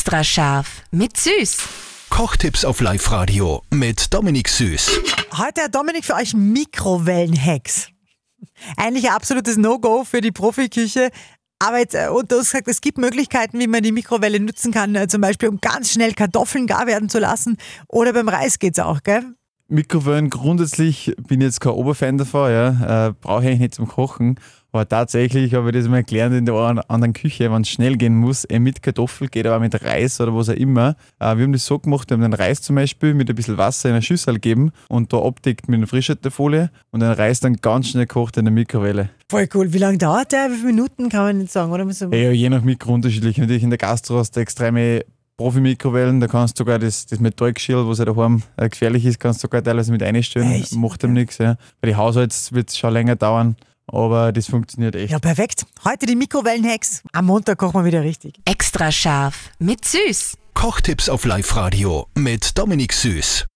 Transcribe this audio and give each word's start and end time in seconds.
Extra 0.00 0.24
scharf 0.24 0.82
mit 0.92 1.18
Süß. 1.18 1.58
Kochtipps 2.08 2.64
auf 2.64 2.80
Live-Radio 2.80 3.62
mit 3.70 4.14
Dominik 4.14 4.48
Süß. 4.48 4.98
Heute 5.36 5.64
hat 5.64 5.74
Dominik 5.74 6.06
für 6.06 6.14
euch 6.14 6.32
Mikrowellenhacks. 6.32 7.88
Eigentlich 8.78 9.10
ein 9.10 9.14
absolutes 9.14 9.58
No-Go 9.58 10.04
für 10.04 10.22
die 10.22 10.32
Profiküche. 10.32 11.10
Aber 11.58 11.80
jetzt, 11.80 11.94
äh, 11.94 12.08
und 12.08 12.32
du 12.32 12.38
hast 12.38 12.52
gesagt, 12.52 12.68
es 12.68 12.80
gibt 12.80 12.96
Möglichkeiten, 12.96 13.60
wie 13.60 13.66
man 13.66 13.82
die 13.82 13.92
Mikrowelle 13.92 14.40
nutzen 14.40 14.72
kann, 14.72 14.94
äh, 14.94 15.06
zum 15.06 15.20
Beispiel 15.20 15.50
um 15.50 15.60
ganz 15.60 15.92
schnell 15.92 16.14
Kartoffeln 16.14 16.66
gar 16.66 16.86
werden 16.86 17.10
zu 17.10 17.18
lassen. 17.18 17.58
Oder 17.86 18.14
beim 18.14 18.30
Reis 18.30 18.58
geht's 18.58 18.78
auch, 18.78 19.02
gell? 19.02 19.34
Mikrowellen 19.70 20.30
grundsätzlich 20.30 21.14
bin 21.28 21.40
ich 21.40 21.46
jetzt 21.46 21.60
kein 21.60 21.72
Oberfan 21.72 22.18
davon, 22.18 22.50
ja. 22.50 23.08
Äh, 23.08 23.12
Brauche 23.20 23.48
ich 23.48 23.58
nicht 23.58 23.74
zum 23.74 23.86
Kochen. 23.86 24.38
Aber 24.72 24.88
tatsächlich 24.88 25.54
habe 25.54 25.70
ich 25.70 25.76
das 25.76 25.88
mal 25.88 26.04
gelernt 26.04 26.34
in 26.34 26.46
der 26.46 26.54
anderen 26.54 27.12
Küche, 27.12 27.50
wenn 27.50 27.62
es 27.62 27.68
schnell 27.68 27.96
gehen 27.96 28.14
muss, 28.14 28.46
eh 28.48 28.60
mit 28.60 28.82
Kartoffel, 28.82 29.28
geht 29.28 29.46
aber 29.46 29.58
mit 29.58 29.82
Reis 29.84 30.20
oder 30.20 30.34
was 30.34 30.48
auch 30.48 30.54
immer. 30.54 30.96
Äh, 31.18 31.36
wir 31.36 31.44
haben 31.44 31.52
das 31.52 31.66
so 31.66 31.78
gemacht, 31.78 32.08
wir 32.08 32.14
haben 32.14 32.22
den 32.22 32.34
Reis 32.34 32.62
zum 32.62 32.76
Beispiel 32.76 33.14
mit 33.14 33.28
ein 33.28 33.34
bisschen 33.34 33.58
Wasser 33.58 33.88
in 33.88 33.94
eine 33.96 34.02
Schüssel 34.02 34.34
gegeben 34.34 34.70
und 34.88 35.12
da 35.12 35.18
abdeckt 35.18 35.68
mit 35.68 35.78
einer 35.78 35.88
Frischhaltefolie 35.88 36.70
und 36.92 37.00
den 37.00 37.10
Reis 37.10 37.40
dann 37.40 37.56
ganz 37.56 37.88
schnell 37.88 38.06
kocht 38.06 38.36
in 38.36 38.44
der 38.44 38.52
Mikrowelle. 38.52 39.10
Voll 39.28 39.48
cool. 39.54 39.72
Wie 39.72 39.78
lange 39.78 39.98
dauert 39.98 40.32
der? 40.32 40.50
Wie 40.50 40.56
viele 40.56 40.68
Minuten 40.68 41.08
kann 41.08 41.24
man 41.24 41.38
nicht 41.38 41.52
sagen, 41.52 41.72
oder? 41.72 41.84
Ja, 42.16 42.30
je 42.30 42.48
nach 42.48 42.62
Mikro 42.62 42.94
unterschiedlich. 42.94 43.38
Natürlich 43.38 43.62
in 43.64 43.70
der 43.70 43.78
Gastro 43.78 44.18
hast 44.18 44.36
du 44.36 44.40
extreme 44.40 45.04
Profi-Mikrowellen, 45.40 46.20
da 46.20 46.28
kannst 46.28 46.58
du 46.58 46.60
sogar 46.60 46.78
das, 46.78 47.06
das 47.06 47.18
Metallgeschirr, 47.18 47.88
was 47.88 47.96
ja 47.96 48.04
daheim 48.04 48.42
äh, 48.58 48.68
gefährlich 48.68 49.06
ist, 49.06 49.18
kannst 49.18 49.40
du 49.40 49.46
sogar 49.46 49.64
teilweise 49.64 49.90
mit 49.90 50.02
einstellen. 50.02 50.52
Echt? 50.52 50.74
Macht 50.74 51.02
dem 51.02 51.14
nichts. 51.14 51.38
Ja. 51.38 51.56
Bei 51.80 51.88
den 51.88 51.96
Haushalts 51.96 52.52
wird 52.52 52.68
es 52.68 52.76
schon 52.76 52.92
länger 52.92 53.16
dauern, 53.16 53.56
aber 53.86 54.32
das 54.32 54.48
funktioniert 54.48 54.94
echt. 54.96 55.12
Ja, 55.12 55.18
perfekt. 55.18 55.64
Heute 55.82 56.04
die 56.04 56.14
Mikrowellenhacks. 56.14 57.04
Am 57.12 57.24
Montag 57.24 57.56
kochen 57.56 57.80
wir 57.80 57.86
wieder 57.86 58.02
richtig. 58.02 58.34
Extra 58.44 58.92
scharf 58.92 59.50
mit 59.58 59.86
Süß. 59.86 60.36
Kochtipps 60.52 61.08
auf 61.08 61.24
Live-Radio 61.24 62.06
mit 62.14 62.58
Dominik 62.58 62.92
Süß. 62.92 63.46